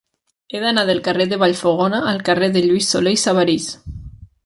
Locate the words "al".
2.15-2.25